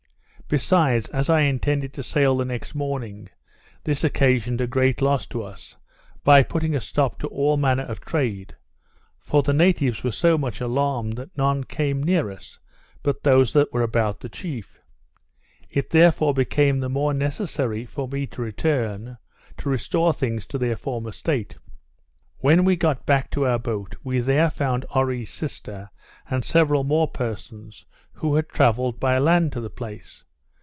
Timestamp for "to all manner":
7.19-7.83